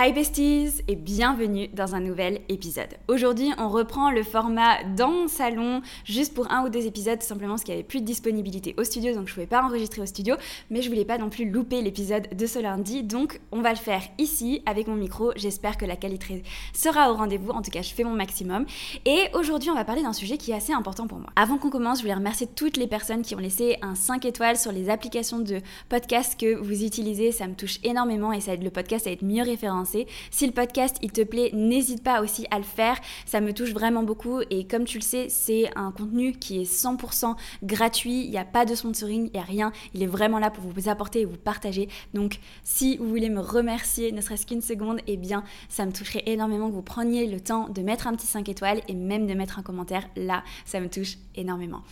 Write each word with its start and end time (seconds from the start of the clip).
Hi 0.00 0.12
besties 0.12 0.84
et 0.86 0.94
bienvenue 0.94 1.66
dans 1.74 1.96
un 1.96 2.00
nouvel 2.00 2.42
épisode. 2.48 2.86
Aujourd'hui, 3.08 3.50
on 3.58 3.68
reprend 3.68 4.12
le 4.12 4.22
format 4.22 4.84
dans 4.96 5.10
mon 5.10 5.26
salon 5.26 5.82
juste 6.04 6.34
pour 6.34 6.52
un 6.52 6.64
ou 6.64 6.68
deux 6.68 6.86
épisodes, 6.86 7.20
simplement 7.20 7.54
parce 7.54 7.64
qu'il 7.64 7.74
n'y 7.74 7.80
avait 7.80 7.88
plus 7.88 8.02
de 8.02 8.06
disponibilité 8.06 8.76
au 8.78 8.84
studio, 8.84 9.12
donc 9.12 9.26
je 9.26 9.32
ne 9.32 9.34
pouvais 9.34 9.48
pas 9.48 9.60
enregistrer 9.60 10.00
au 10.00 10.06
studio, 10.06 10.36
mais 10.70 10.82
je 10.82 10.88
voulais 10.88 11.04
pas 11.04 11.18
non 11.18 11.30
plus 11.30 11.50
louper 11.50 11.82
l'épisode 11.82 12.28
de 12.32 12.46
ce 12.46 12.60
lundi, 12.60 13.02
donc 13.02 13.40
on 13.50 13.60
va 13.60 13.70
le 13.70 13.76
faire 13.76 14.02
ici 14.18 14.62
avec 14.66 14.86
mon 14.86 14.94
micro. 14.94 15.32
J'espère 15.34 15.76
que 15.76 15.84
la 15.84 15.96
qualité 15.96 16.44
sera 16.72 17.10
au 17.10 17.16
rendez-vous, 17.16 17.50
en 17.50 17.60
tout 17.60 17.72
cas 17.72 17.82
je 17.82 17.92
fais 17.92 18.04
mon 18.04 18.14
maximum. 18.14 18.66
Et 19.04 19.24
aujourd'hui, 19.34 19.70
on 19.70 19.74
va 19.74 19.84
parler 19.84 20.02
d'un 20.02 20.12
sujet 20.12 20.36
qui 20.36 20.52
est 20.52 20.56
assez 20.56 20.72
important 20.72 21.08
pour 21.08 21.18
moi. 21.18 21.30
Avant 21.34 21.58
qu'on 21.58 21.70
commence, 21.70 21.98
je 21.98 22.02
voulais 22.02 22.14
remercier 22.14 22.46
toutes 22.46 22.76
les 22.76 22.86
personnes 22.86 23.22
qui 23.22 23.34
ont 23.34 23.40
laissé 23.40 23.78
un 23.82 23.96
5 23.96 24.24
étoiles 24.26 24.58
sur 24.58 24.70
les 24.70 24.90
applications 24.90 25.40
de 25.40 25.60
podcast 25.88 26.38
que 26.38 26.54
vous 26.54 26.84
utilisez, 26.84 27.32
ça 27.32 27.48
me 27.48 27.54
touche 27.54 27.80
énormément 27.82 28.32
et 28.32 28.40
ça 28.40 28.52
aide 28.52 28.62
le 28.62 28.70
podcast 28.70 29.08
à 29.08 29.10
être 29.10 29.24
mieux 29.24 29.42
référencé 29.42 29.87
si 30.30 30.46
le 30.46 30.52
podcast 30.52 30.96
il 31.02 31.12
te 31.12 31.22
plaît, 31.22 31.50
n'hésite 31.52 32.02
pas 32.02 32.22
aussi 32.22 32.46
à 32.50 32.58
le 32.58 32.64
faire. 32.64 32.98
Ça 33.26 33.40
me 33.40 33.52
touche 33.52 33.72
vraiment 33.72 34.02
beaucoup 34.02 34.40
et 34.50 34.66
comme 34.66 34.84
tu 34.84 34.98
le 34.98 35.02
sais, 35.02 35.28
c'est 35.28 35.70
un 35.76 35.90
contenu 35.92 36.32
qui 36.32 36.60
est 36.60 36.70
100% 36.70 37.36
gratuit. 37.62 38.24
Il 38.24 38.30
n'y 38.30 38.38
a 38.38 38.44
pas 38.44 38.64
de 38.64 38.74
sponsoring, 38.74 39.26
il 39.26 39.32
n'y 39.32 39.40
a 39.40 39.42
rien. 39.42 39.72
Il 39.94 40.02
est 40.02 40.06
vraiment 40.06 40.38
là 40.38 40.50
pour 40.50 40.64
vous 40.64 40.88
apporter 40.88 41.20
et 41.20 41.24
vous 41.24 41.36
partager. 41.36 41.88
Donc 42.14 42.38
si 42.64 42.96
vous 42.96 43.08
voulez 43.08 43.30
me 43.30 43.40
remercier, 43.40 44.12
ne 44.12 44.20
serait-ce 44.20 44.46
qu'une 44.46 44.62
seconde, 44.62 45.00
eh 45.06 45.16
bien 45.16 45.44
ça 45.68 45.86
me 45.86 45.92
toucherait 45.92 46.24
énormément 46.26 46.68
que 46.68 46.74
vous 46.74 46.82
preniez 46.82 47.26
le 47.26 47.40
temps 47.40 47.68
de 47.68 47.82
mettre 47.82 48.06
un 48.06 48.14
petit 48.14 48.26
5 48.26 48.48
étoiles 48.48 48.80
et 48.88 48.94
même 48.94 49.26
de 49.26 49.34
mettre 49.34 49.58
un 49.58 49.62
commentaire. 49.62 50.08
Là, 50.16 50.42
ça 50.64 50.80
me 50.80 50.88
touche 50.88 51.18
énormément. 51.34 51.82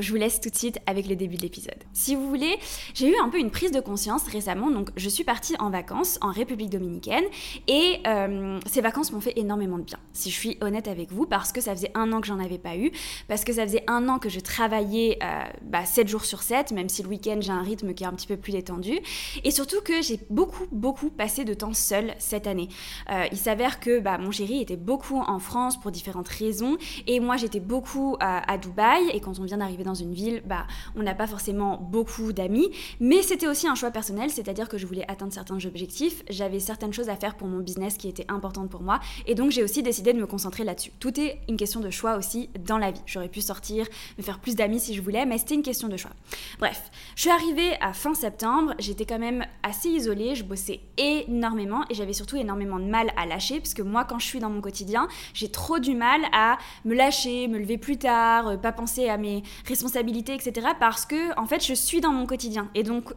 Je 0.00 0.10
vous 0.10 0.16
laisse 0.16 0.40
tout 0.40 0.48
de 0.48 0.56
suite 0.56 0.78
avec 0.86 1.06
le 1.06 1.14
début 1.14 1.36
de 1.36 1.42
l'épisode. 1.42 1.76
Si 1.92 2.14
vous 2.14 2.26
voulez, 2.26 2.58
j'ai 2.94 3.08
eu 3.08 3.14
un 3.22 3.28
peu 3.28 3.38
une 3.38 3.50
prise 3.50 3.70
de 3.70 3.80
conscience 3.80 4.26
récemment. 4.26 4.70
Donc, 4.70 4.88
je 4.96 5.08
suis 5.10 5.24
partie 5.24 5.54
en 5.58 5.68
vacances 5.68 6.18
en 6.22 6.30
République 6.30 6.70
dominicaine 6.70 7.24
et 7.68 8.00
euh, 8.06 8.58
ces 8.66 8.80
vacances 8.80 9.12
m'ont 9.12 9.20
fait 9.20 9.34
énormément 9.36 9.76
de 9.76 9.82
bien. 9.82 9.98
Si 10.14 10.30
je 10.30 10.38
suis 10.38 10.56
honnête 10.62 10.88
avec 10.88 11.12
vous, 11.12 11.26
parce 11.26 11.52
que 11.52 11.60
ça 11.60 11.74
faisait 11.74 11.90
un 11.94 12.12
an 12.12 12.22
que 12.22 12.26
j'en 12.26 12.40
avais 12.40 12.58
pas 12.58 12.76
eu, 12.76 12.92
parce 13.28 13.44
que 13.44 13.52
ça 13.52 13.64
faisait 13.64 13.84
un 13.86 14.08
an 14.08 14.18
que 14.18 14.30
je 14.30 14.40
travaillais 14.40 15.18
euh, 15.22 15.42
bah, 15.62 15.84
7 15.84 16.08
jours 16.08 16.24
sur 16.24 16.42
7, 16.42 16.72
même 16.72 16.88
si 16.88 17.02
le 17.02 17.08
week-end 17.08 17.38
j'ai 17.40 17.52
un 17.52 17.62
rythme 17.62 17.92
qui 17.92 18.04
est 18.04 18.06
un 18.06 18.14
petit 18.14 18.26
peu 18.26 18.38
plus 18.38 18.52
détendu, 18.52 18.98
et 19.44 19.50
surtout 19.50 19.82
que 19.82 20.00
j'ai 20.00 20.18
beaucoup, 20.30 20.64
beaucoup 20.72 21.10
passé 21.10 21.44
de 21.44 21.52
temps 21.52 21.74
seule 21.74 22.14
cette 22.18 22.46
année. 22.46 22.68
Euh, 23.10 23.26
il 23.30 23.38
s'avère 23.38 23.80
que 23.80 24.00
bah, 24.00 24.16
mon 24.16 24.30
chéri 24.30 24.62
était 24.62 24.76
beaucoup 24.76 25.18
en 25.18 25.38
France 25.38 25.78
pour 25.78 25.90
différentes 25.90 26.28
raisons, 26.28 26.78
et 27.06 27.20
moi 27.20 27.36
j'étais 27.36 27.60
beaucoup 27.60 28.16
à 28.20 28.56
Dubaï, 28.58 29.10
et 29.12 29.20
quand 29.20 29.38
on 29.38 29.44
vient 29.44 29.58
d'arriver 29.58 29.73
dans 29.82 29.94
une 29.94 30.12
ville, 30.12 30.42
bah, 30.46 30.66
on 30.96 31.02
n'a 31.02 31.14
pas 31.14 31.26
forcément 31.26 31.78
beaucoup 31.78 32.32
d'amis, 32.32 32.70
mais 33.00 33.22
c'était 33.22 33.48
aussi 33.48 33.66
un 33.66 33.74
choix 33.74 33.90
personnel, 33.90 34.30
c'est-à-dire 34.30 34.68
que 34.68 34.78
je 34.78 34.86
voulais 34.86 35.04
atteindre 35.08 35.32
certains 35.32 35.56
objectifs, 35.64 36.22
j'avais 36.30 36.60
certaines 36.60 36.92
choses 36.92 37.08
à 37.08 37.16
faire 37.16 37.34
pour 37.34 37.48
mon 37.48 37.58
business 37.58 37.96
qui 37.96 38.08
étaient 38.08 38.30
importantes 38.30 38.70
pour 38.70 38.82
moi, 38.82 39.00
et 39.26 39.34
donc 39.34 39.50
j'ai 39.50 39.62
aussi 39.62 39.82
décidé 39.82 40.12
de 40.12 40.20
me 40.20 40.26
concentrer 40.26 40.64
là-dessus. 40.64 40.92
Tout 41.00 41.18
est 41.18 41.40
une 41.48 41.56
question 41.56 41.80
de 41.80 41.90
choix 41.90 42.16
aussi 42.16 42.50
dans 42.64 42.78
la 42.78 42.90
vie. 42.90 43.00
J'aurais 43.06 43.28
pu 43.28 43.40
sortir, 43.40 43.86
me 44.18 44.22
faire 44.22 44.38
plus 44.38 44.54
d'amis 44.54 44.80
si 44.80 44.94
je 44.94 45.02
voulais, 45.02 45.26
mais 45.26 45.38
c'était 45.38 45.54
une 45.54 45.62
question 45.62 45.88
de 45.88 45.96
choix. 45.96 46.12
Bref, 46.58 46.90
je 47.16 47.22
suis 47.22 47.30
arrivée 47.30 47.72
à 47.80 47.92
fin 47.92 48.14
septembre, 48.14 48.74
j'étais 48.78 49.06
quand 49.06 49.18
même 49.18 49.44
assez 49.62 49.88
isolée, 49.88 50.34
je 50.34 50.44
bossais 50.44 50.80
énormément 50.96 51.84
et 51.90 51.94
j'avais 51.94 52.12
surtout 52.12 52.36
énormément 52.36 52.78
de 52.78 52.84
mal 52.84 53.12
à 53.16 53.26
lâcher, 53.26 53.58
parce 53.58 53.74
que 53.74 53.82
moi, 53.82 54.04
quand 54.04 54.18
je 54.18 54.26
suis 54.26 54.38
dans 54.38 54.50
mon 54.50 54.60
quotidien, 54.60 55.08
j'ai 55.32 55.50
trop 55.50 55.78
du 55.78 55.94
mal 55.94 56.20
à 56.32 56.58
me 56.84 56.94
lâcher, 56.94 57.48
me 57.48 57.58
lever 57.58 57.78
plus 57.78 57.96
tard, 57.96 58.48
euh, 58.48 58.56
pas 58.56 58.72
penser 58.72 59.08
à 59.08 59.16
mes 59.16 59.42
responsabilités, 59.66 60.34
etc. 60.34 60.68
Parce 60.78 61.06
que, 61.06 61.38
en 61.38 61.46
fait, 61.46 61.64
je 61.64 61.74
suis 61.74 62.00
dans 62.00 62.12
mon 62.12 62.26
quotidien. 62.26 62.68
Et 62.74 62.82
donc, 62.82 63.12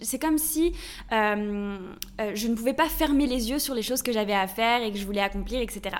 c'est 0.00 0.18
comme 0.18 0.38
si 0.38 0.72
euh, 1.12 1.78
euh, 2.20 2.32
je 2.34 2.48
ne 2.48 2.54
pouvais 2.54 2.74
pas 2.74 2.88
fermer 2.88 3.26
les 3.26 3.50
yeux 3.50 3.58
sur 3.58 3.74
les 3.74 3.82
choses 3.82 4.02
que 4.02 4.12
j'avais 4.12 4.32
à 4.32 4.46
faire 4.46 4.82
et 4.82 4.92
que 4.92 4.98
je 4.98 5.04
voulais 5.04 5.20
accomplir, 5.20 5.60
etc. 5.60 5.96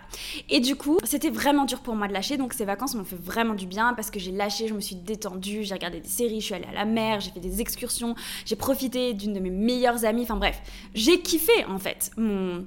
Et 0.48 0.60
du 0.60 0.76
coup, 0.76 0.98
c'était 1.04 1.30
vraiment 1.30 1.64
dur 1.64 1.80
pour 1.80 1.94
moi 1.94 2.08
de 2.08 2.12
lâcher. 2.12 2.36
Donc, 2.36 2.52
ces 2.52 2.64
vacances 2.64 2.94
m'ont 2.94 3.04
fait 3.04 3.20
vraiment 3.20 3.54
du 3.54 3.66
bien 3.66 3.94
parce 3.94 4.10
que 4.10 4.18
j'ai 4.18 4.32
lâché, 4.32 4.68
je 4.68 4.74
me 4.74 4.80
suis 4.80 4.96
détendue, 4.96 5.64
j'ai 5.64 5.74
regardé 5.74 6.00
des 6.00 6.08
séries, 6.08 6.40
je 6.40 6.46
suis 6.46 6.54
allée 6.54 6.68
à 6.70 6.74
la 6.74 6.84
mer, 6.84 7.20
j'ai 7.20 7.30
fait 7.30 7.40
des 7.40 7.60
excursions, 7.60 8.14
j'ai 8.44 8.56
profité 8.56 9.14
d'une 9.14 9.32
de 9.32 9.40
mes 9.40 9.50
meilleures 9.50 10.04
amies. 10.04 10.22
Enfin 10.22 10.36
bref, 10.36 10.60
j'ai 10.94 11.20
kiffé 11.20 11.64
en 11.68 11.78
fait 11.78 12.10
mon 12.16 12.64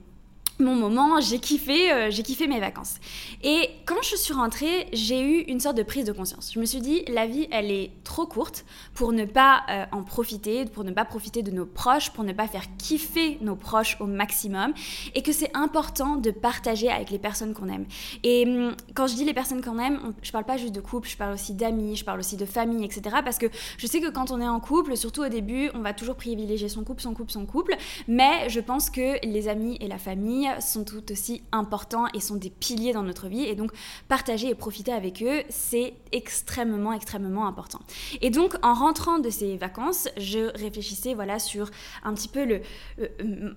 mon 0.59 0.75
moment, 0.75 1.19
j'ai 1.19 1.39
kiffé, 1.39 1.91
euh, 1.91 2.09
j'ai 2.09 2.23
kiffé 2.23 2.47
mes 2.47 2.59
vacances. 2.59 2.95
Et 3.43 3.69
quand 3.85 4.01
je 4.01 4.16
suis 4.16 4.33
rentrée, 4.33 4.88
j'ai 4.93 5.21
eu 5.21 5.39
une 5.41 5.59
sorte 5.59 5.75
de 5.75 5.83
prise 5.83 6.05
de 6.05 6.13
conscience. 6.13 6.51
Je 6.53 6.59
me 6.59 6.66
suis 6.66 6.79
dit, 6.79 7.03
la 7.07 7.27
vie, 7.27 7.47
elle 7.51 7.71
est 7.71 7.91
trop 8.03 8.25
courte 8.25 8.66
pour 8.93 9.11
ne 9.11 9.25
pas 9.25 9.63
euh, 9.69 9.85
en 9.91 10.03
profiter, 10.03 10.66
pour 10.66 10.83
ne 10.83 10.91
pas 10.91 11.03
profiter 11.03 11.43
de 11.43 11.51
nos 11.51 11.66
proches, 11.66 12.11
pour 12.11 12.23
ne 12.23 12.31
pas 12.31 12.47
faire 12.47 12.63
kiffer 12.77 13.38
nos 13.41 13.55
proches 13.55 13.97
au 13.99 14.05
maximum, 14.05 14.73
et 15.13 15.21
que 15.21 15.33
c'est 15.33 15.55
important 15.55 16.16
de 16.16 16.31
partager 16.31 16.89
avec 16.89 17.09
les 17.09 17.19
personnes 17.19 17.53
qu'on 17.53 17.67
aime. 17.67 17.85
Et 18.23 18.45
hum, 18.47 18.75
quand 18.93 19.07
je 19.07 19.16
dis 19.16 19.25
les 19.25 19.33
personnes 19.33 19.61
qu'on 19.61 19.79
aime, 19.79 20.13
je 20.22 20.31
parle 20.31 20.45
pas 20.45 20.57
juste 20.57 20.73
de 20.73 20.81
couple, 20.81 21.09
je 21.09 21.17
parle 21.17 21.33
aussi 21.33 21.53
d'amis, 21.53 21.97
je 21.97 22.05
parle 22.05 22.19
aussi 22.19 22.37
de 22.37 22.45
famille, 22.45 22.85
etc. 22.85 23.17
Parce 23.25 23.37
que 23.37 23.47
je 23.77 23.87
sais 23.87 23.99
que 23.99 24.09
quand 24.09 24.31
on 24.31 24.39
est 24.39 24.47
en 24.47 24.61
couple, 24.61 24.95
surtout 24.95 25.23
au 25.23 25.29
début, 25.29 25.69
on 25.73 25.79
va 25.79 25.93
toujours 25.93 26.16
privilégier 26.16 26.69
son 26.69 26.83
couple, 26.85 27.01
son 27.01 27.13
couple, 27.13 27.31
son 27.31 27.45
couple, 27.45 27.75
mais 28.07 28.47
je 28.47 28.61
pense 28.61 28.89
que 28.89 29.25
les 29.25 29.49
amis 29.49 29.77
et 29.81 29.87
la 29.87 29.97
famille 29.97 30.44
sont 30.59 30.83
tout 30.83 31.11
aussi 31.11 31.44
importants 31.51 32.06
et 32.13 32.19
sont 32.19 32.35
des 32.35 32.50
piliers 32.50 32.94
dans 32.94 33.03
notre 33.03 33.28
vie. 33.28 33.44
Et 33.44 33.56
donc, 33.56 33.72
partager 34.07 34.50
et 34.50 34.56
profiter 34.56 34.91
avec 34.91 35.23
eux, 35.23 35.44
c'est 35.50 35.94
extrêmement, 36.11 36.94
extrêmement 36.94 37.47
important. 37.47 37.79
Et 38.22 38.29
donc, 38.29 38.55
en 38.63 38.73
rentrant 38.73 39.19
de 39.19 39.29
ces 39.29 39.57
vacances, 39.57 40.07
je 40.17 40.51
réfléchissais 40.57 41.13
voilà, 41.13 41.39
sur 41.39 41.69
un 42.03 42.13
petit 42.13 42.28
peu 42.28 42.45
le, 42.45 42.61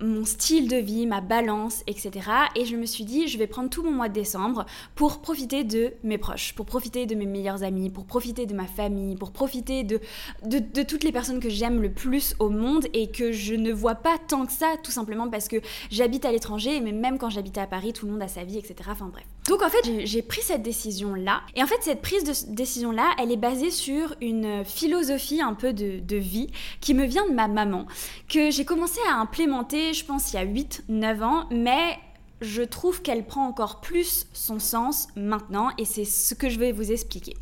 mon 0.01 0.25
style 0.25 0.67
de 0.67 0.77
vie, 0.77 1.05
ma 1.05 1.21
balance, 1.21 1.83
etc. 1.87 2.29
Et 2.55 2.65
je 2.65 2.75
me 2.75 2.85
suis 2.85 3.05
dit, 3.05 3.27
je 3.27 3.37
vais 3.37 3.47
prendre 3.47 3.69
tout 3.69 3.83
mon 3.83 3.91
mois 3.91 4.09
de 4.09 4.13
décembre 4.13 4.65
pour 4.95 5.21
profiter 5.21 5.63
de 5.63 5.93
mes 6.03 6.17
proches, 6.17 6.53
pour 6.53 6.65
profiter 6.65 7.05
de 7.05 7.15
mes 7.15 7.25
meilleurs 7.25 7.63
amis, 7.63 7.89
pour 7.89 8.05
profiter 8.05 8.45
de 8.45 8.53
ma 8.53 8.67
famille, 8.67 9.15
pour 9.15 9.31
profiter 9.31 9.83
de, 9.83 9.99
de 10.43 10.83
toutes 10.83 11.03
les 11.03 11.11
personnes 11.11 11.39
que 11.39 11.49
j'aime 11.49 11.81
le 11.81 11.91
plus 11.91 12.35
au 12.39 12.49
monde 12.49 12.85
et 12.93 13.09
que 13.09 13.31
je 13.31 13.55
ne 13.55 13.71
vois 13.71 13.95
pas 13.95 14.17
tant 14.27 14.45
que 14.45 14.51
ça, 14.51 14.75
tout 14.83 14.91
simplement 14.91 15.29
parce 15.29 15.47
que 15.47 15.57
j'habite 15.89 16.25
à 16.25 16.31
l'étranger 16.31 16.78
mais 16.81 16.91
même 16.91 17.17
quand 17.17 17.29
j'habitais 17.29 17.61
à 17.61 17.67
Paris, 17.67 17.93
tout 17.93 18.05
le 18.05 18.11
monde 18.11 18.21
a 18.21 18.27
sa 18.27 18.43
vie, 18.43 18.57
etc. 18.57 18.75
Enfin 18.91 19.09
bref. 19.11 19.25
Donc 19.47 19.63
en 19.63 19.69
fait, 19.69 20.05
j'ai 20.05 20.21
pris 20.21 20.41
cette 20.41 20.61
décision-là. 20.61 21.41
Et 21.55 21.63
en 21.63 21.67
fait, 21.67 21.77
cette 21.81 22.01
prise 22.01 22.23
de 22.23 22.53
décision-là, 22.53 23.11
elle 23.17 23.31
est 23.31 23.37
basée 23.37 23.71
sur 23.71 24.15
une 24.21 24.63
philosophie 24.63 25.41
un 25.41 25.53
peu 25.53 25.73
de, 25.73 26.15
vie 26.15 26.51
qui 26.81 26.93
me 26.93 27.05
vient 27.05 27.27
de 27.27 27.33
ma 27.33 27.47
maman, 27.47 27.85
que 28.27 28.51
j'ai 28.51 28.65
commencé 28.65 28.99
à 29.09 29.15
implémenter, 29.15 29.93
je 29.93 30.05
pense, 30.05 30.33
il 30.33 30.35
y 30.35 30.39
a 30.39 30.45
8-9 30.45 31.23
ans, 31.23 31.47
mais 31.49 31.97
je 32.41 32.61
trouve 32.61 33.01
qu'elle 33.01 33.25
prend 33.25 33.47
encore 33.47 33.81
plus 33.81 34.27
son 34.33 34.59
sens 34.59 35.07
maintenant 35.15 35.71
et 35.77 35.85
c'est 35.85 36.05
ce 36.05 36.33
que 36.35 36.49
je 36.49 36.59
vais 36.59 36.71
vous 36.71 36.91
expliquer. 36.91 37.35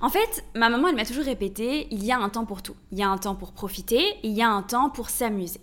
En 0.00 0.08
fait, 0.08 0.44
ma 0.54 0.68
maman, 0.68 0.88
elle 0.88 0.96
m'a 0.96 1.04
toujours 1.04 1.24
répété, 1.24 1.86
il 1.90 2.04
y 2.04 2.12
a 2.12 2.18
un 2.18 2.28
temps 2.28 2.44
pour 2.44 2.62
tout. 2.62 2.74
Il 2.90 2.98
y 2.98 3.02
a 3.02 3.08
un 3.08 3.18
temps 3.18 3.34
pour 3.34 3.52
profiter 3.52 4.00
et 4.00 4.26
il 4.28 4.32
y 4.32 4.42
a 4.42 4.48
un 4.48 4.62
temps 4.62 4.90
pour 4.90 5.10
s'amuser. 5.10 5.60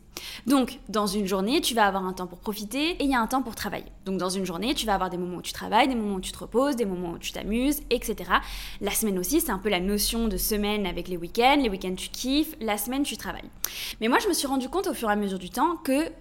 Donc, 0.47 0.79
dans 0.89 1.07
une 1.07 1.25
journée, 1.25 1.61
tu 1.61 1.73
vas 1.73 1.85
avoir 1.85 2.05
un 2.05 2.13
temps 2.13 2.27
pour 2.27 2.39
profiter 2.39 2.91
et 2.91 3.03
il 3.03 3.09
y 3.09 3.15
a 3.15 3.21
un 3.21 3.27
temps 3.27 3.41
pour 3.41 3.55
travailler. 3.55 3.85
Donc, 4.05 4.17
dans 4.17 4.29
une 4.29 4.45
journée, 4.45 4.73
tu 4.73 4.85
vas 4.85 4.93
avoir 4.93 5.09
des 5.09 5.17
moments 5.17 5.37
où 5.37 5.41
tu 5.41 5.53
travailles, 5.53 5.87
des 5.87 5.95
moments 5.95 6.15
où 6.15 6.21
tu 6.21 6.31
te 6.31 6.39
reposes, 6.39 6.75
des 6.75 6.85
moments 6.85 7.11
où 7.11 7.17
tu 7.17 7.31
t'amuses, 7.31 7.81
etc. 7.89 8.31
La 8.81 8.91
semaine 8.91 9.17
aussi, 9.17 9.41
c'est 9.41 9.51
un 9.51 9.59
peu 9.59 9.69
la 9.69 9.79
notion 9.79 10.27
de 10.27 10.37
semaine 10.37 10.85
avec 10.85 11.07
les 11.07 11.17
week-ends. 11.17 11.59
Les 11.61 11.69
week-ends, 11.69 11.95
tu 11.95 12.09
kiffes, 12.09 12.55
la 12.59 12.77
semaine, 12.77 13.03
tu 13.03 13.17
travailles. 13.17 13.49
Mais 14.01 14.07
moi, 14.07 14.19
je 14.19 14.27
me 14.27 14.33
suis 14.33 14.47
rendu 14.47 14.69
compte 14.69 14.87
au 14.87 14.93
fur 14.93 15.09
et 15.09 15.13
à 15.13 15.15
mesure 15.15 15.39
du 15.39 15.49
temps 15.49 15.77
que 15.77 16.11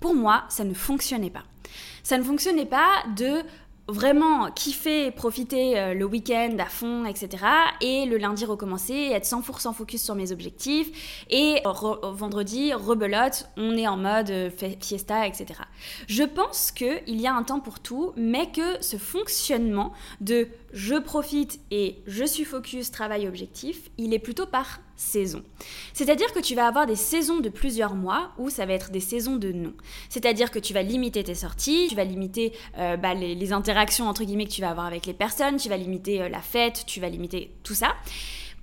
pour 0.00 0.14
moi, 0.14 0.44
ça 0.48 0.64
ne 0.64 0.74
fonctionnait 0.74 1.30
pas. 1.30 1.44
Ça 2.02 2.18
ne 2.18 2.24
fonctionnait 2.24 2.66
pas 2.66 3.04
de 3.16 3.42
vraiment 3.88 4.50
kiffer, 4.50 5.10
profiter 5.10 5.78
euh, 5.78 5.94
le 5.94 6.04
week-end 6.04 6.56
à 6.58 6.66
fond, 6.66 7.04
etc. 7.04 7.44
Et 7.80 8.06
le 8.06 8.16
lundi 8.16 8.44
recommencer, 8.44 9.10
être 9.12 9.24
100% 9.24 9.74
focus 9.74 10.02
sur 10.02 10.14
mes 10.14 10.32
objectifs. 10.32 11.24
Et 11.30 11.62
vendredi, 11.64 12.72
rebelote, 12.72 13.48
on 13.56 13.76
est 13.76 13.86
en 13.86 13.96
mode 13.96 14.30
euh, 14.30 14.50
fiesta, 14.80 15.26
etc. 15.26 15.60
Je 16.06 16.22
pense 16.22 16.70
qu'il 16.70 17.20
y 17.20 17.26
a 17.26 17.34
un 17.34 17.42
temps 17.42 17.60
pour 17.60 17.80
tout, 17.80 18.12
mais 18.16 18.50
que 18.50 18.82
ce 18.82 18.96
fonctionnement 18.96 19.92
de 20.20 20.48
je 20.72 20.94
profite 20.94 21.60
et 21.70 22.02
je 22.06 22.24
suis 22.24 22.44
focus, 22.44 22.90
travail, 22.90 23.28
objectif, 23.28 23.90
il 23.98 24.14
est 24.14 24.18
plutôt 24.18 24.46
par 24.46 24.80
C'est-à-dire 24.96 26.32
que 26.32 26.40
tu 26.40 26.54
vas 26.54 26.66
avoir 26.66 26.86
des 26.86 26.96
saisons 26.96 27.40
de 27.40 27.48
plusieurs 27.48 27.94
mois 27.94 28.32
où 28.38 28.50
ça 28.50 28.66
va 28.66 28.72
être 28.72 28.90
des 28.90 29.00
saisons 29.00 29.36
de 29.36 29.52
non. 29.52 29.72
C'est-à-dire 30.08 30.50
que 30.50 30.58
tu 30.58 30.72
vas 30.72 30.82
limiter 30.82 31.24
tes 31.24 31.34
sorties, 31.34 31.86
tu 31.88 31.96
vas 31.96 32.04
limiter 32.04 32.52
euh, 32.78 32.96
bah, 32.96 33.14
les, 33.14 33.52
interactions 33.52 34.08
entre 34.08 34.24
guillemets 34.24 34.46
que 34.46 34.52
tu 34.52 34.60
vas 34.60 34.70
avoir 34.70 34.86
avec 34.86 35.06
les 35.06 35.12
personnes, 35.12 35.56
tu 35.56 35.68
vas 35.68 35.76
limiter 35.76 36.22
euh, 36.22 36.28
la 36.28 36.40
fête, 36.40 36.84
tu 36.86 37.00
vas 37.00 37.08
limiter 37.08 37.50
tout 37.62 37.74
ça 37.74 37.94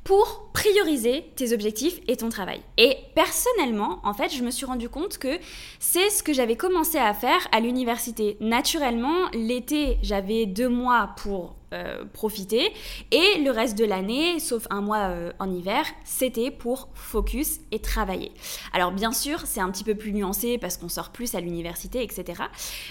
pour 0.03 0.49
prioriser 0.53 1.25
tes 1.35 1.53
objectifs 1.53 1.99
et 2.07 2.17
ton 2.17 2.29
travail. 2.29 2.61
Et 2.77 2.97
personnellement, 3.13 3.99
en 4.03 4.13
fait, 4.13 4.33
je 4.33 4.41
me 4.43 4.49
suis 4.49 4.65
rendu 4.65 4.89
compte 4.89 5.17
que 5.17 5.37
c'est 5.79 6.09
ce 6.09 6.23
que 6.23 6.33
j'avais 6.33 6.55
commencé 6.55 6.97
à 6.97 7.13
faire 7.13 7.47
à 7.51 7.59
l'université. 7.59 8.37
Naturellement, 8.39 9.29
l'été, 9.33 9.97
j'avais 10.01 10.45
deux 10.45 10.69
mois 10.69 11.11
pour 11.17 11.58
euh, 11.71 12.03
profiter. 12.13 12.73
Et 13.11 13.41
le 13.43 13.51
reste 13.51 13.77
de 13.77 13.85
l'année, 13.85 14.39
sauf 14.39 14.65
un 14.71 14.81
mois 14.81 15.09
euh, 15.09 15.31
en 15.37 15.51
hiver, 15.51 15.85
c'était 16.03 16.49
pour 16.49 16.89
focus 16.95 17.59
et 17.71 17.77
travailler. 17.77 18.31
Alors 18.73 18.91
bien 18.91 19.11
sûr, 19.11 19.41
c'est 19.45 19.61
un 19.61 19.69
petit 19.69 19.83
peu 19.83 19.93
plus 19.93 20.11
nuancé 20.11 20.57
parce 20.57 20.77
qu'on 20.77 20.89
sort 20.89 21.11
plus 21.11 21.35
à 21.35 21.41
l'université, 21.41 22.01
etc. 22.01 22.41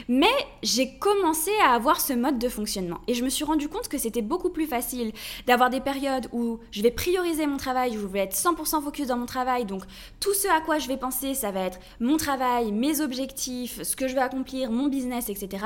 Mais 0.07 0.27
j'ai 0.63 0.97
commencé 0.99 1.51
à 1.65 1.73
avoir 1.73 2.01
ce 2.01 2.13
mode 2.13 2.39
de 2.39 2.49
fonctionnement. 2.49 3.01
Et 3.09 3.15
je 3.15 3.25
me 3.25 3.29
suis 3.29 3.45
rendu 3.45 3.69
compte 3.69 3.89
que 3.89 3.99
c'était 3.99 4.23
beaucoup 4.23 4.51
plus 4.51 4.67
facile 4.67 5.13
d'avoir 5.49 5.71
des 5.71 5.81
périodes 5.81 6.29
où 6.33 6.61
je 6.71 6.81
vais 6.81 6.93
prioriser 6.93 7.49
mon 7.49 7.57
travail, 7.57 7.97
où 7.97 8.01
je 8.01 8.07
vais 8.07 8.21
être 8.21 8.37
100% 8.37 8.83
focus 8.83 9.09
dans 9.09 9.17
mon 9.17 9.27
travail. 9.27 9.65
Donc 9.65 9.83
tout 10.21 10.35
ce 10.35 10.47
à 10.49 10.61
quoi 10.61 10.79
je 10.79 10.87
vais 10.87 10.97
penser, 10.97 11.35
ça 11.35 11.51
va 11.51 11.63
être 11.63 11.81
mon 11.99 12.17
travail, 12.17 12.71
mes 12.71 13.01
objectifs, 13.01 13.83
ce 13.83 13.97
que 13.97 14.07
je 14.07 14.15
vais 14.15 14.21
accomplir, 14.21 14.71
mon 14.71 14.87
business, 14.87 15.29
etc. 15.31 15.65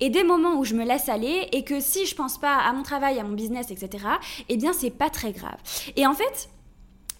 Et 0.00 0.08
des 0.08 0.24
moments 0.24 0.54
où 0.54 0.64
je 0.64 0.74
me 0.74 0.84
laisse 0.86 1.10
aller 1.10 1.48
et 1.52 1.62
que 1.62 1.78
si 1.80 2.06
je 2.06 2.14
pense 2.14 2.38
pas 2.38 2.53
à 2.58 2.72
mon 2.72 2.82
travail, 2.82 3.18
à 3.18 3.24
mon 3.24 3.34
business, 3.34 3.70
etc., 3.70 4.04
eh 4.48 4.56
bien, 4.56 4.72
c'est 4.72 4.90
pas 4.90 5.10
très 5.10 5.32
grave. 5.32 5.56
Et 5.96 6.06
en 6.06 6.14
fait, 6.14 6.48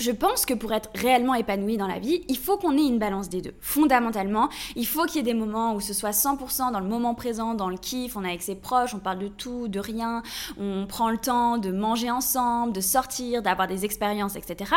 je 0.01 0.11
pense 0.11 0.45
que 0.45 0.55
pour 0.55 0.73
être 0.73 0.91
réellement 0.95 1.35
épanoui 1.35 1.77
dans 1.77 1.87
la 1.87 2.01
vie, 2.01 2.25
il 2.29 2.37
faut 2.37 2.57
qu'on 2.57 2.77
ait 2.77 2.87
une 2.87 2.99
balance 2.99 3.29
des 3.29 3.41
deux. 3.41 3.55
Fondamentalement, 3.61 4.49
il 4.75 4.87
faut 4.87 5.05
qu'il 5.05 5.17
y 5.17 5.19
ait 5.21 5.23
des 5.23 5.35
moments 5.35 5.75
où 5.75 5.81
ce 5.81 5.95
soit 5.95 6.11
100% 6.11 6.73
dans 6.73 6.81
le 6.81 6.89
moment 6.89 7.15
présent, 7.15 7.55
dans 7.55 7.69
le 7.69 7.77
kiff, 7.77 8.17
on 8.17 8.25
est 8.25 8.29
avec 8.29 8.43
ses 8.43 8.57
proches, 8.57 8.93
on 8.95 8.99
parle 8.99 9.21
de 9.21 9.29
tout, 9.29 9.69
de 9.69 9.79
rien, 9.79 10.23
on 10.59 10.87
prend 10.89 11.11
le 11.11 11.19
temps 11.19 11.59
de 11.59 11.71
manger 11.71 12.11
ensemble, 12.11 12.73
de 12.73 12.81
sortir, 12.81 13.41
d'avoir 13.41 13.69
des 13.69 13.85
expériences, 13.85 14.35
etc. 14.35 14.73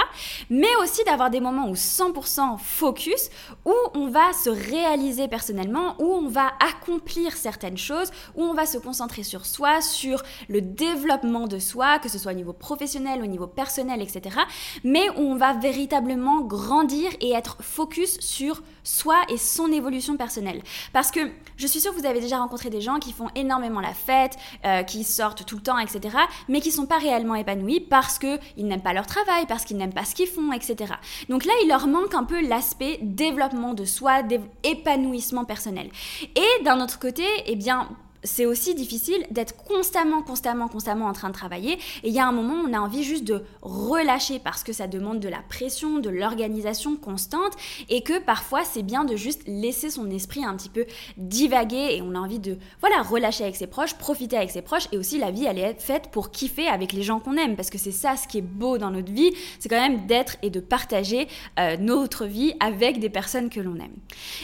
Mais 0.52 0.75
aussi 0.84 1.04
d'avoir 1.06 1.31
des 1.31 1.40
moments 1.40 1.68
où 1.68 1.74
100% 1.74 2.60
focus, 2.60 3.30
où 3.66 3.74
on 3.96 4.10
va 4.10 4.34
se 4.34 4.52
réaliser 4.52 5.28
personnellement, 5.28 5.96
où 6.00 6.06
on 6.06 6.28
va 6.28 6.52
accomplir 6.60 7.36
certaines 7.36 7.78
choses, 7.78 8.12
où 8.36 8.44
on 8.44 8.54
va 8.54 8.68
se 8.68 8.78
concentrer 8.78 9.24
sur 9.24 9.48
soi, 9.48 9.81
sur 9.81 10.22
le 10.48 10.62
développement 10.62 11.48
de 11.48 11.58
soi, 11.58 11.98
que 11.98 12.10
ce 12.10 12.20
soit 12.20 12.34
au 12.34 12.36
niveau 12.36 12.54
professionnel, 12.54 13.24
au 13.24 13.28
niveau 13.28 13.48
personnel, 13.48 14.02
etc. 14.02 14.38
Mais 14.84 15.06
où 15.15 15.21
on 15.21 15.36
va 15.36 15.54
véritablement 15.54 16.42
grandir 16.42 17.12
et 17.21 17.31
être 17.31 17.57
focus 17.62 18.19
sur 18.19 18.62
soi 18.83 19.15
et 19.30 19.38
son 19.38 19.71
évolution 19.71 20.18
personnelle. 20.18 20.62
Parce 20.94 21.12
que 21.12 21.19
je 21.57 21.68
suis 21.68 21.80
sûre 21.80 21.94
que 21.94 22.00
vous 22.00 22.06
avez 22.06 22.21
déjà 22.21 22.38
rencontré 22.38 22.69
des 22.69 22.81
gens 22.81 23.00
qui 23.00 23.12
font 23.12 23.30
énormément 23.36 23.81
la 23.81 23.94
fête, 23.94 24.38
euh, 24.65 24.83
qui 24.83 25.04
sortent 25.04 25.45
tout 25.45 25.57
le 25.57 25.62
temps, 25.62 25.77
etc., 25.77 26.15
mais 26.48 26.62
qui 26.62 26.71
sont 26.71 26.86
pas 26.86 26.98
réellement 26.98 27.36
épanouis 27.36 27.80
parce 27.80 28.19
qu'ils 28.19 28.39
n'aiment 28.57 28.81
pas 28.81 28.94
leur 28.94 29.07
travail, 29.07 29.45
parce 29.48 29.65
qu'ils 29.65 29.77
n'aiment 29.77 29.94
pas 29.94 30.06
ce 30.06 30.15
qu'ils 30.15 30.27
font, 30.27 30.51
etc. 30.51 30.94
Donc 31.30 31.45
là, 31.45 31.53
il 31.63 31.68
leur 31.68 31.88
manque 31.88 32.13
un 32.13 32.24
peu 32.24 32.45
l'aspect 32.48 33.00
développement 33.01 33.74
de 33.74 33.86
soi, 33.86 34.21
épanouissement 34.63 35.45
personnel. 35.45 35.89
Et 36.36 36.63
d'un 36.63 36.81
autre 36.81 37.00
côté, 37.00 37.25
eh 37.45 37.56
bien, 37.56 37.89
c'est 38.24 38.46
aussi 38.46 38.75
difficile 38.75 39.25
d'être 39.31 39.56
constamment, 39.56 40.22
constamment, 40.22 40.68
constamment 40.68 41.06
en 41.06 41.14
train 41.14 41.30
de 41.30 41.34
travailler. 41.34 41.74
Et 42.04 42.10
il 42.10 42.14
y 42.14 42.19
a 42.19 42.28
un 42.28 42.31
moment 42.31 42.56
où 42.56 42.68
on 42.68 42.74
a 42.74 42.80
envie 42.80 43.04
juste 43.04 43.24
de 43.24 43.44
relâcher 43.62 44.40
parce 44.40 44.64
que 44.64 44.74
ça 44.74 44.88
demande 44.88 45.19
de 45.19 45.30
la 45.30 45.40
pression, 45.50 46.00
de 46.00 46.10
l'organisation 46.10 46.96
constante 46.96 47.54
et 47.90 48.02
que 48.02 48.19
parfois 48.19 48.64
c'est 48.64 48.84
bien 48.84 49.06
de 49.06 49.16
juste 49.16 49.42
laisser 49.48 49.90
son 49.90 50.10
esprit 50.10 50.44
un 50.44 50.56
petit 50.56 50.69
peu 50.69 50.86
divaguer 51.18 51.96
et 51.96 52.02
on 52.02 52.16
a 52.16 52.19
envie 52.19 52.40
de, 52.40 52.58
voilà, 52.81 53.02
relâcher 53.02 53.44
avec 53.44 53.56
ses 53.56 53.68
proches, 53.68 53.94
profiter 53.96 54.38
avec 54.38 54.52
ses 54.52 54.62
proches 54.62 54.88
et 54.92 54.98
aussi 54.98 55.18
la 55.18 55.31
vie 55.31 55.46
elle 55.46 55.60
est 55.60 55.80
faite 55.80 56.10
pour 56.12 56.31
kiffer 56.31 56.68
avec 56.68 56.94
les 56.94 57.04
gens 57.04 57.20
qu'on 57.20 57.38
aime 57.38 57.56
parce 57.56 57.70
que 57.70 57.78
c'est 57.78 57.92
ça 57.92 58.16
ce 58.16 58.28
qui 58.28 58.40
est 58.40 58.42
beau 58.42 58.78
dans 58.78 58.92
notre 58.92 59.12
vie, 59.12 59.31
c'est 59.60 59.70
quand 59.70 59.80
même 59.80 60.08
d'être 60.08 60.38
et 60.42 60.50
de 60.50 60.60
partager 60.60 61.28
euh, 61.60 61.78
notre 61.78 62.25
vie 62.25 62.54
avec 62.60 63.00
des 63.00 63.10
personnes 63.10 63.50
que 63.50 63.60
l'on 63.60 63.75
aime. 63.75 63.96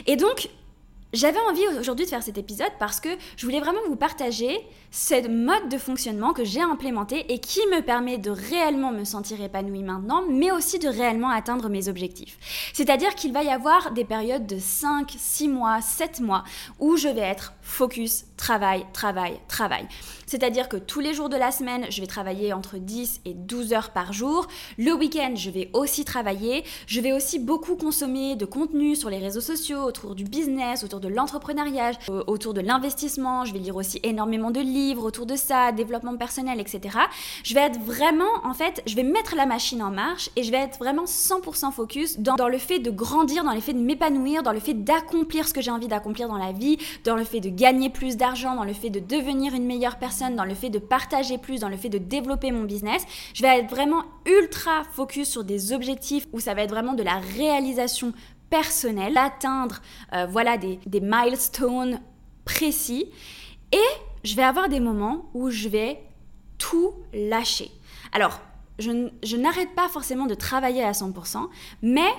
Et 0.08 0.16
donc, 0.16 0.50
j'avais 1.14 1.40
envie 1.40 1.62
aujourd'hui 1.80 2.06
de 2.06 2.10
faire 2.10 2.24
cet 2.24 2.38
épisode 2.38 2.72
parce 2.80 3.00
que 3.00 3.10
je 3.38 3.46
voulais 3.46 3.60
vraiment 3.60 3.80
vous 3.88 3.96
partager 3.96 4.60
ce 4.92 5.28
mode 5.28 5.70
de 5.70 5.78
fonctionnement 5.78 6.34
que 6.34 6.44
j'ai 6.44 6.62
implémenté 6.62 7.32
et 7.32 7.40
qui 7.40 7.60
me 7.68 7.82
permet 7.82 8.18
de 8.18 8.32
réellement 8.32 8.92
me 8.92 9.04
sentir 9.04 9.42
épanouie 9.42 9.84
maintenant, 9.84 10.24
mais 10.30 10.52
aussi 10.52 10.80
de 10.80 10.88
réellement 10.88 11.30
atteindre 11.30 11.70
mes 11.70 11.88
objectifs. 11.88 12.38
C'est-à-dire 12.74 13.16
qu'il 13.16 13.34
va 13.34 13.44
y 13.44 13.50
avoir 13.50 13.92
des 13.92 14.06
périodes 14.06 14.46
de 14.46 14.58
5, 14.60 15.14
6 15.18 15.48
mois, 15.48 15.82
7 15.82 16.20
mois 16.20 16.44
où 16.80 16.98
je 16.98 17.08
vais 17.08 17.22
être 17.22 17.54
focus, 17.62 18.26
travail, 18.38 18.86
travail, 18.94 19.40
travail. 19.48 19.88
C'est-à-dire 20.26 20.68
que 20.68 20.78
tous 20.78 21.00
les 21.00 21.14
jours 21.14 21.30
de 21.30 21.38
la 21.38 21.52
semaine, 21.52 21.86
je 21.90 22.02
vais 22.02 22.08
travailler 22.08 22.54
entre 22.54 22.78
10 22.78 23.22
et 23.26 23.34
12 23.34 23.74
heures 23.74 23.92
par 23.92 24.14
jour. 24.14 24.48
Le 24.78 24.92
week-end, 24.94 25.34
je 25.36 25.50
vais 25.50 25.70
aussi 25.74 26.06
travailler. 26.06 26.64
Je 26.88 27.02
vais 27.02 27.14
aussi 27.14 27.40
beaucoup 27.40 27.76
consommer 27.76 28.36
de 28.36 28.46
contenu 28.46 28.96
sur 28.96 29.10
les 29.10 29.20
réseaux 29.20 29.42
sociaux 29.42 29.84
autour 29.84 30.16
du 30.16 30.24
business, 30.24 30.84
autour 30.84 31.00
de 31.04 31.10
l'entrepreneuriat, 31.10 31.92
autour 32.28 32.54
de 32.54 32.62
l'investissement. 32.62 33.46
Je 33.46 33.54
vais 33.54 33.60
lire 33.60 33.76
aussi 33.76 34.00
énormément 34.04 34.52
de 34.52 34.60
livres 34.60 35.06
autour 35.06 35.26
de 35.26 35.36
ça, 35.36 35.72
développement 35.72 36.18
personnel, 36.18 36.60
etc. 36.60 36.98
Je 37.44 37.54
vais 37.54 37.62
être 37.62 37.80
vraiment, 37.80 38.32
en 38.44 38.54
fait, 38.54 38.82
je 38.86 38.96
vais 38.96 39.04
mettre 39.04 39.36
la 39.36 39.46
machine 39.46 39.84
en 39.84 39.92
marche 39.92 40.30
et 40.36 40.44
je 40.44 40.52
vais 40.52 40.58
être 40.58 40.80
vraiment 40.80 41.06
100% 41.06 41.72
focus 41.72 42.20
dans, 42.20 42.36
dans 42.36 42.48
le 42.48 42.58
fait 42.58 42.80
de 42.80 42.92
grandir, 42.92 43.44
dans 43.44 43.54
le 43.54 43.62
fait 43.62 43.74
de 43.74 43.80
m'épanouir, 43.80 44.44
dans 44.44 44.54
le 44.54 44.60
fait 44.60 44.74
d'accomplir 44.74 45.48
ce 45.48 45.54
que 45.54 45.62
j'ai 45.62 45.72
envie 45.72 45.88
d'accomplir 45.88 46.28
dans 46.28 46.38
la 46.38 46.52
vie, 46.52 46.78
dans 47.04 47.16
le 47.16 47.24
fait 47.24 47.40
de 47.40 47.50
gagner 47.50 47.90
plus 47.90 48.18
d'argent, 48.18 48.56
dans 48.56 48.64
le 48.64 48.74
fait 48.74 48.90
de 48.90 49.00
devenir 49.00 49.54
une 49.54 49.66
meilleure 49.66 49.98
personne, 49.98 50.36
dans 50.36 50.46
le 50.46 50.56
fait 50.56 50.70
de 50.70 50.80
partager 50.80 51.38
plus, 51.38 51.60
dans 51.60 51.70
le 51.70 51.78
fait 51.78 51.90
de 51.90 51.98
développer 51.98 52.52
mon 52.52 52.64
business. 52.64 53.04
Je 53.34 53.42
vais 53.42 53.60
être 53.60 53.70
vraiment 53.70 54.04
ultra 54.26 54.84
focus 54.94 55.30
sur 55.30 55.44
des 55.44 55.74
objectifs 55.74 56.28
où 56.32 56.40
ça 56.40 56.54
va 56.54 56.64
être 56.64 56.72
vraiment 56.72 56.94
de 56.94 57.04
la 57.04 57.20
réalisation 57.38 58.14
personnelle, 58.54 59.18
atteindre 59.18 59.82
euh, 60.14 60.28
voilà 60.30 60.58
des, 60.58 60.80
des 60.86 61.02
milestones 61.02 62.00
précis. 62.46 63.10
Et 63.72 63.90
je 64.24 64.36
vais 64.36 64.44
avoir 64.44 64.70
des 64.70 64.80
moments 64.80 65.32
où 65.34 65.50
je 65.50 65.68
vais 65.70 66.00
tout 66.60 66.94
lâcher. 67.14 67.72
Alors, 68.12 68.40
je, 68.78 69.10
je 69.24 69.38
n'arrête 69.38 69.74
pas 69.74 69.90
forcément 69.90 70.28
de 70.28 70.36
travailler 70.36 70.84
à 70.84 70.92
100%, 70.92 71.50
mais 71.82 72.12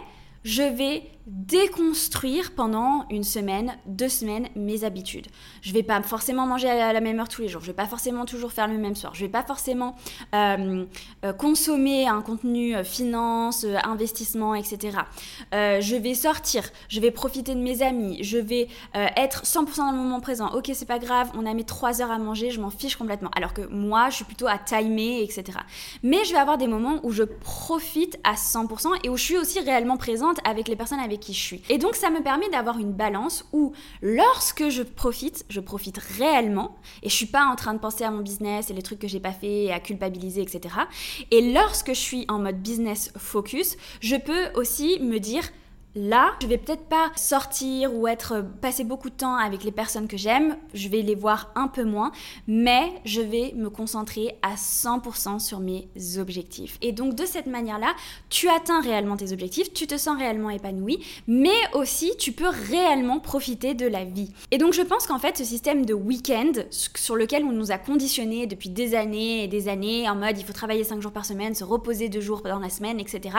je 0.45 0.63
vais 0.63 1.03
déconstruire 1.27 2.53
pendant 2.55 3.07
une 3.09 3.25
semaine, 3.25 3.77
deux 3.87 4.11
semaines 4.11 4.49
mes 4.57 4.85
habitudes. 4.85 5.27
Je 5.63 5.73
vais 5.73 5.83
pas 5.83 6.03
forcément 6.03 6.47
manger 6.47 6.69
à 6.69 6.93
la 6.93 7.01
même 7.01 7.19
heure 7.19 7.29
tous 7.29 7.41
les 7.41 7.49
jours. 7.49 7.63
Je 7.63 7.69
vais 7.69 7.73
pas 7.73 7.87
forcément 7.87 8.27
toujours 8.27 8.53
faire 8.53 8.69
le 8.69 8.77
même 8.77 8.95
soir. 8.95 9.15
Je 9.15 9.25
vais 9.25 9.31
pas 9.31 9.43
forcément 9.43 9.97
euh, 10.35 10.85
euh, 11.25 11.33
consommer 11.33 12.07
un 12.07 12.21
contenu 12.21 12.77
euh, 12.77 12.85
finance, 12.85 13.65
investissement, 13.85 14.55
etc. 14.55 14.99
je 15.53 15.97
vais 15.97 16.15
sortir. 16.15 16.65
Je 16.89 17.01
vais 17.01 17.11
profiter 17.11 17.55
de 17.55 17.61
mes 17.61 17.81
amis. 17.83 18.23
Je 18.23 18.39
vais 18.39 18.69
être 18.95 19.45
100% 19.45 19.77
dans 19.79 19.91
le 19.93 19.97
moment 19.97 20.21
présent. 20.21 20.51
Ok, 20.55 20.71
c'est 20.75 20.85
pas 20.85 20.99
grave. 20.99 21.31
On 21.35 21.47
a 21.47 21.55
mis 21.55 21.65
trois 21.65 22.03
heures 22.03 22.11
à 22.11 22.19
manger. 22.19 22.51
Je 22.51 22.61
m'en 22.61 22.71
fiche 22.71 22.97
complètement. 22.97 23.31
Alors 23.35 23.55
que 23.55 23.63
moi, 23.63 24.11
je 24.11 24.17
suis 24.17 24.25
plutôt 24.25 24.47
à 24.47 24.59
timer, 24.59 25.23
etc. 25.23 25.59
Mais 26.03 26.25
je 26.25 26.33
vais 26.33 26.39
avoir 26.39 26.59
des 26.59 26.67
moments 26.67 27.01
où 27.03 27.13
je 27.13 27.23
profite 27.23 28.19
à 28.25 28.35
100% 28.35 28.99
et 29.05 29.09
où 29.09 29.17
je 29.17 29.23
suis 29.23 29.39
aussi 29.39 29.61
réellement 29.61 29.97
présente 29.97 30.34
avec 30.45 30.69
les 30.69 30.77
personnes 30.77 31.01
avec 31.01 31.21
qui 31.21 31.33
je 31.33 31.41
suis. 31.41 31.63
Et 31.69 31.79
donc 31.79 31.95
ça 31.95 32.11
me 32.11 32.23
permet 32.23 32.49
d'avoir 32.49 32.79
une 32.79 32.93
balance 32.93 33.45
où 33.53 33.73
lorsque 34.03 34.69
je 34.69 34.83
profite, 34.83 35.45
je 35.49 35.61
profite 35.61 35.99
réellement 35.99 36.77
et 37.03 37.09
je 37.09 37.15
suis 37.15 37.27
pas 37.27 37.45
en 37.45 37.57
train 37.57 37.75
de 37.75 37.79
penser 37.79 38.05
à 38.05 38.11
mon 38.11 38.21
business 38.21 38.71
et 38.71 38.75
les 38.75 38.83
trucs 38.83 38.99
que 38.99 39.09
j'ai 39.09 39.21
pas 39.21 39.33
fait 39.33 39.65
et 39.65 39.73
à 39.73 39.81
culpabiliser, 39.81 40.43
etc. 40.43 40.75
Et 41.31 41.53
lorsque 41.53 41.89
je 41.89 42.01
suis 42.01 42.25
en 42.29 42.39
mode 42.39 42.61
business 42.63 43.13
focus, 43.17 43.77
je 44.01 44.17
peux 44.17 44.49
aussi 44.55 44.99
me 45.01 45.19
dire 45.19 45.45
Là, 45.97 46.33
je 46.43 46.49
vais 46.49 46.59
peut-être 46.59 46.87
pas 46.87 47.13
sortir 47.15 47.95
ou 47.95 48.09
être 48.09 48.45
passer 48.61 48.83
beaucoup 48.83 49.11
de 49.11 49.15
temps 49.15 49.37
avec 49.37 49.63
les 49.63 49.71
personnes 49.71 50.09
que 50.09 50.17
j'aime, 50.17 50.57
je 50.75 50.89
vais 50.89 51.03
les 51.03 51.15
voir 51.15 51.53
un 51.55 51.69
peu 51.69 51.85
moins, 51.85 52.11
mais 52.49 52.93
je 53.05 53.21
vais 53.21 53.53
me 53.55 53.71
concentrer 53.71 54.37
à 54.43 54.57
100% 54.57 55.39
sur 55.39 55.61
mes 55.61 55.89
objectifs. 56.19 56.79
Et 56.83 56.91
donc 56.91 57.15
de 57.15 57.25
cette 57.25 57.47
manière-là, 57.47 57.95
tu 58.29 58.49
atteins 58.49 58.81
réellement 58.81 59.17
tes 59.17 59.33
objectifs, 59.33 59.73
tu 59.73 59.87
te 59.87 59.97
sens 59.97 60.19
réellement 60.19 60.51
épanoui, 60.51 60.99
mais 61.29 61.61
aussi 61.75 62.13
tu 62.19 62.33
peux 62.33 62.49
réellement 62.49 63.21
profiter 63.21 63.75
de 63.75 63.87
la 63.87 64.05
vie. 64.05 64.33
Et 64.51 64.59
donc 64.59 64.73
je 64.73 64.83
pense 64.83 65.07
qu'en 65.07 65.21
fait 65.21 65.39
ce 65.39 65.45
système 65.45 65.87
de 65.87 65.95
week-end 65.95 66.53
sur 66.71 67.15
lequel 67.15 67.45
on 67.45 67.53
nous 67.53 67.71
a 67.71 67.79
conditionnés 67.79 68.49
depuis 68.49 68.69
des 68.69 68.97
années 68.97 69.45
et 69.45 69.49
des 69.49 69.69
années 69.69 70.09
en 70.11 70.17
mode 70.17 70.39
il 70.39 70.45
faut 70.45 70.53
travailler 70.53 70.83
5 70.83 71.01
jours 71.01 71.13
par 71.13 71.25
semaine, 71.25 71.55
se 71.55 71.63
reposer 71.63 72.09
2 72.09 72.21
jours 72.21 72.43
dans 72.43 72.59
la 72.59 72.69
semaine, 72.71 72.99
etc. 72.99 73.37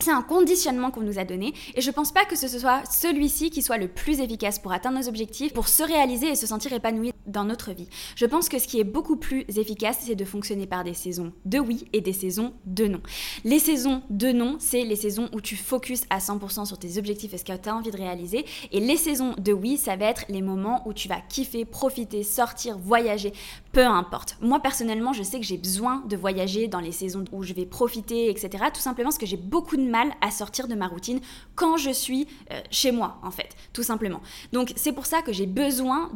C'est 0.00 0.12
un 0.12 0.22
conditionnement 0.22 0.90
qu'on 0.90 1.00
nous 1.00 1.18
a 1.18 1.24
donné. 1.24 1.54
Et 1.74 1.80
je 1.80 1.90
pense 1.90 2.12
pas 2.12 2.24
que 2.24 2.36
ce 2.36 2.48
soit 2.48 2.82
celui-ci 2.90 3.50
qui 3.50 3.62
soit 3.62 3.78
le 3.78 3.88
plus 3.88 4.20
efficace 4.20 4.58
pour 4.58 4.72
atteindre 4.72 4.98
nos 4.98 5.08
objectifs, 5.08 5.52
pour 5.52 5.68
se 5.68 5.82
réaliser 5.82 6.28
et 6.28 6.36
se 6.36 6.46
sentir 6.46 6.72
épanoui 6.72 7.12
dans 7.28 7.44
notre 7.44 7.72
vie. 7.72 7.88
Je 8.16 8.26
pense 8.26 8.48
que 8.48 8.58
ce 8.58 8.66
qui 8.66 8.80
est 8.80 8.84
beaucoup 8.84 9.16
plus 9.16 9.44
efficace, 9.56 9.98
c'est 10.02 10.16
de 10.16 10.24
fonctionner 10.24 10.66
par 10.66 10.84
des 10.84 10.94
saisons 10.94 11.32
de 11.44 11.58
oui 11.58 11.86
et 11.92 12.00
des 12.00 12.12
saisons 12.12 12.52
de 12.66 12.86
non. 12.86 13.00
Les 13.44 13.58
saisons 13.58 14.02
de 14.10 14.32
non, 14.32 14.56
c'est 14.58 14.84
les 14.84 14.96
saisons 14.96 15.28
où 15.32 15.40
tu 15.40 15.56
focuses 15.56 16.04
à 16.10 16.18
100% 16.18 16.64
sur 16.64 16.78
tes 16.78 16.98
objectifs 16.98 17.34
et 17.34 17.38
ce 17.38 17.44
que 17.44 17.56
tu 17.56 17.68
as 17.68 17.74
envie 17.74 17.90
de 17.90 17.96
réaliser. 17.96 18.44
Et 18.72 18.80
les 18.80 18.96
saisons 18.96 19.34
de 19.38 19.52
oui, 19.52 19.76
ça 19.76 19.96
va 19.96 20.06
être 20.06 20.24
les 20.28 20.42
moments 20.42 20.82
où 20.86 20.92
tu 20.92 21.08
vas 21.08 21.20
kiffer, 21.20 21.64
profiter, 21.64 22.22
sortir, 22.22 22.78
voyager, 22.78 23.32
peu 23.72 23.84
importe. 23.84 24.36
Moi 24.40 24.60
personnellement, 24.60 25.12
je 25.12 25.22
sais 25.22 25.38
que 25.38 25.46
j'ai 25.46 25.58
besoin 25.58 26.02
de 26.08 26.16
voyager 26.16 26.68
dans 26.68 26.80
les 26.80 26.92
saisons 26.92 27.24
où 27.32 27.42
je 27.42 27.52
vais 27.52 27.66
profiter, 27.66 28.30
etc. 28.30 28.64
Tout 28.72 28.80
simplement 28.80 29.08
parce 29.08 29.18
que 29.18 29.26
j'ai 29.26 29.36
beaucoup 29.36 29.76
de 29.76 29.88
mal 29.88 30.12
à 30.20 30.30
sortir 30.30 30.68
de 30.68 30.74
ma 30.74 30.86
routine 30.86 31.20
quand 31.54 31.76
je 31.76 31.90
suis 31.90 32.26
euh, 32.52 32.60
chez 32.70 32.92
moi, 32.92 33.18
en 33.22 33.30
fait, 33.30 33.56
tout 33.72 33.82
simplement. 33.82 34.20
Donc 34.52 34.72
c'est 34.76 34.92
pour 34.92 35.06
ça 35.06 35.22
que 35.22 35.32
j'ai 35.32 35.46
besoin 35.46 36.10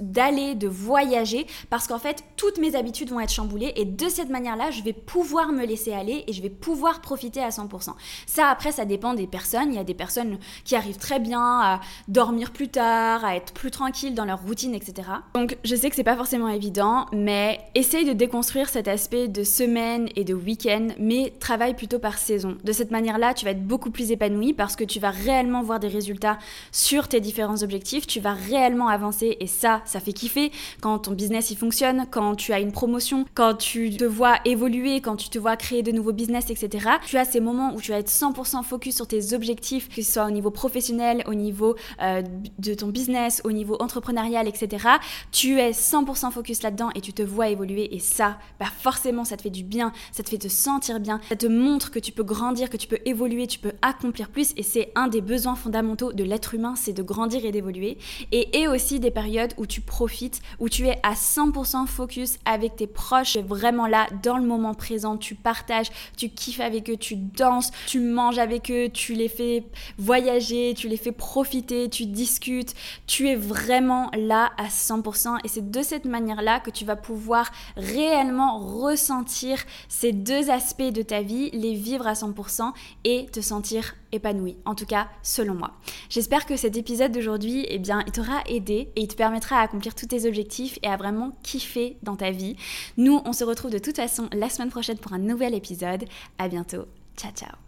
d'aller 0.00 0.54
de 0.58 0.68
voyager 0.68 1.46
parce 1.70 1.86
qu'en 1.86 1.98
fait, 1.98 2.24
toutes 2.36 2.58
mes 2.58 2.74
habitudes 2.74 3.10
vont 3.10 3.20
être 3.20 3.32
chamboulées 3.32 3.72
et 3.76 3.84
de 3.84 4.08
cette 4.08 4.28
manière-là, 4.28 4.70
je 4.70 4.82
vais 4.82 4.92
pouvoir 4.92 5.52
me 5.52 5.64
laisser 5.64 5.92
aller 5.92 6.24
et 6.26 6.32
je 6.32 6.42
vais 6.42 6.50
pouvoir 6.50 7.00
profiter 7.00 7.40
à 7.40 7.48
100%. 7.48 7.92
Ça, 8.26 8.48
après, 8.48 8.72
ça 8.72 8.84
dépend 8.84 9.14
des 9.14 9.26
personnes. 9.26 9.72
Il 9.72 9.76
y 9.76 9.78
a 9.78 9.84
des 9.84 9.94
personnes 9.94 10.38
qui 10.64 10.76
arrivent 10.76 10.98
très 10.98 11.20
bien 11.20 11.40
à 11.40 11.80
dormir 12.08 12.52
plus 12.52 12.68
tard, 12.68 13.24
à 13.24 13.36
être 13.36 13.52
plus 13.52 13.70
tranquilles 13.70 14.14
dans 14.14 14.24
leur 14.24 14.42
routine, 14.42 14.74
etc. 14.74 15.08
Donc, 15.34 15.56
je 15.64 15.74
sais 15.74 15.90
que 15.90 15.96
c'est 15.96 16.04
pas 16.04 16.16
forcément 16.16 16.48
évident, 16.48 17.06
mais 17.12 17.60
essaye 17.74 18.04
de 18.04 18.12
déconstruire 18.12 18.68
cet 18.68 18.88
aspect 18.88 19.28
de 19.28 19.44
semaine 19.44 20.08
et 20.16 20.24
de 20.24 20.34
week-end, 20.34 20.88
mais 20.98 21.32
travaille 21.40 21.74
plutôt 21.74 21.98
par 21.98 22.18
saison. 22.18 22.56
De 22.64 22.72
cette 22.72 22.90
manière-là, 22.90 23.34
tu 23.34 23.44
vas 23.44 23.52
être 23.52 23.66
beaucoup 23.66 23.90
plus 23.90 24.10
épanoui 24.10 24.52
parce 24.52 24.76
que 24.76 24.84
tu 24.84 25.00
vas 25.00 25.10
réellement 25.10 25.62
voir 25.62 25.80
des 25.80 25.88
résultats 25.88 26.38
sur 26.72 27.08
tes 27.08 27.20
différents 27.20 27.62
objectifs, 27.62 28.06
tu 28.06 28.20
vas 28.20 28.32
réellement 28.32 28.88
avancer 28.88 29.36
et 29.40 29.46
ça, 29.46 29.82
ça 29.84 30.00
fait 30.00 30.12
kiffer 30.12 30.47
quand 30.80 30.98
ton 31.00 31.12
business 31.12 31.50
il 31.50 31.56
fonctionne, 31.56 32.06
quand 32.10 32.34
tu 32.34 32.52
as 32.52 32.60
une 32.60 32.72
promotion, 32.72 33.24
quand 33.34 33.54
tu 33.54 33.90
te 33.90 34.04
vois 34.04 34.36
évoluer, 34.44 35.00
quand 35.00 35.16
tu 35.16 35.28
te 35.28 35.38
vois 35.38 35.56
créer 35.56 35.82
de 35.82 35.92
nouveaux 35.92 36.12
business, 36.12 36.50
etc. 36.50 36.88
Tu 37.06 37.16
as 37.16 37.24
ces 37.24 37.40
moments 37.40 37.74
où 37.74 37.80
tu 37.80 37.92
vas 37.92 37.98
être 37.98 38.10
100% 38.10 38.62
focus 38.62 38.96
sur 38.96 39.06
tes 39.06 39.34
objectifs, 39.34 39.88
que 39.88 40.02
ce 40.02 40.12
soit 40.12 40.26
au 40.26 40.30
niveau 40.30 40.50
professionnel, 40.50 41.22
au 41.26 41.34
niveau 41.34 41.76
euh, 42.02 42.22
de 42.58 42.74
ton 42.74 42.88
business, 42.88 43.40
au 43.44 43.52
niveau 43.52 43.76
entrepreneurial, 43.80 44.48
etc. 44.48 44.86
Tu 45.32 45.58
es 45.58 45.70
100% 45.70 46.30
focus 46.32 46.62
là-dedans 46.62 46.90
et 46.94 47.00
tu 47.00 47.12
te 47.12 47.22
vois 47.22 47.48
évoluer 47.48 47.94
et 47.94 47.98
ça, 47.98 48.38
bah 48.58 48.66
forcément, 48.80 49.24
ça 49.24 49.36
te 49.36 49.42
fait 49.42 49.50
du 49.50 49.64
bien, 49.64 49.92
ça 50.12 50.22
te 50.22 50.30
fait 50.30 50.38
te 50.38 50.48
sentir 50.48 51.00
bien, 51.00 51.20
ça 51.28 51.36
te 51.36 51.46
montre 51.46 51.90
que 51.90 51.98
tu 51.98 52.12
peux 52.12 52.22
grandir, 52.22 52.70
que 52.70 52.76
tu 52.76 52.86
peux 52.86 52.98
évoluer, 53.04 53.46
tu 53.46 53.58
peux 53.58 53.72
accomplir 53.82 54.28
plus 54.28 54.52
et 54.56 54.62
c'est 54.62 54.92
un 54.94 55.08
des 55.08 55.20
besoins 55.20 55.56
fondamentaux 55.56 56.12
de 56.12 56.24
l'être 56.24 56.54
humain, 56.54 56.74
c'est 56.76 56.92
de 56.92 57.02
grandir 57.02 57.44
et 57.44 57.52
d'évoluer. 57.52 57.98
Et, 58.32 58.60
et 58.60 58.68
aussi 58.68 59.00
des 59.00 59.10
périodes 59.10 59.52
où 59.56 59.66
tu 59.66 59.80
profites, 59.80 60.27
où 60.58 60.68
tu 60.68 60.86
es 60.86 60.98
à 61.02 61.14
100% 61.14 61.86
focus 61.86 62.38
avec 62.44 62.76
tes 62.76 62.86
proches, 62.86 63.36
vraiment 63.36 63.86
là, 63.86 64.06
dans 64.22 64.36
le 64.36 64.44
moment 64.44 64.74
présent, 64.74 65.16
tu 65.16 65.34
partages, 65.34 65.90
tu 66.16 66.28
kiffes 66.28 66.60
avec 66.60 66.90
eux, 66.90 66.96
tu 66.96 67.16
danses, 67.16 67.70
tu 67.86 68.00
manges 68.00 68.38
avec 68.38 68.70
eux, 68.70 68.88
tu 68.88 69.14
les 69.14 69.28
fais 69.28 69.64
voyager, 69.98 70.74
tu 70.76 70.88
les 70.88 70.96
fais 70.96 71.12
profiter, 71.12 71.88
tu 71.88 72.06
discutes, 72.06 72.74
tu 73.06 73.28
es 73.28 73.36
vraiment 73.36 74.10
là 74.16 74.50
à 74.56 74.68
100% 74.68 75.38
et 75.44 75.48
c'est 75.48 75.70
de 75.70 75.82
cette 75.82 76.04
manière-là 76.04 76.60
que 76.60 76.70
tu 76.70 76.84
vas 76.84 76.96
pouvoir 76.96 77.50
réellement 77.76 78.58
ressentir 78.58 79.64
ces 79.88 80.12
deux 80.12 80.50
aspects 80.50 80.82
de 80.82 81.02
ta 81.02 81.22
vie, 81.22 81.50
les 81.52 81.74
vivre 81.74 82.06
à 82.06 82.12
100% 82.12 82.72
et 83.04 83.26
te 83.26 83.40
sentir 83.40 83.94
épanoui, 84.12 84.56
en 84.64 84.74
tout 84.74 84.86
cas 84.86 85.08
selon 85.22 85.54
moi. 85.54 85.72
J'espère 86.08 86.46
que 86.46 86.56
cet 86.56 86.76
épisode 86.76 87.12
d'aujourd'hui, 87.12 87.66
eh 87.68 87.78
bien, 87.78 88.02
il 88.06 88.12
t'aura 88.12 88.42
aidé 88.46 88.90
et 88.96 89.02
il 89.02 89.08
te 89.08 89.16
permettra 89.16 89.56
à 89.56 89.62
accomplir 89.62 89.94
tous 89.94 90.06
tes 90.06 90.26
objectifs 90.26 90.78
et 90.82 90.88
à 90.88 90.96
vraiment 90.96 91.36
kiffer 91.42 91.98
dans 92.02 92.16
ta 92.16 92.30
vie. 92.30 92.56
Nous, 92.96 93.20
on 93.24 93.32
se 93.32 93.44
retrouve 93.44 93.70
de 93.70 93.78
toute 93.78 93.96
façon 93.96 94.28
la 94.32 94.48
semaine 94.48 94.70
prochaine 94.70 94.98
pour 94.98 95.12
un 95.12 95.18
nouvel 95.18 95.54
épisode. 95.54 96.04
À 96.38 96.48
bientôt. 96.48 96.86
Ciao 97.16 97.32
ciao. 97.32 97.58